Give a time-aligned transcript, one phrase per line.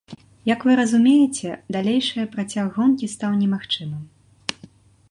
[0.53, 4.03] Як вы разумееце, далейшае працяг гонкі стаў немагчымым.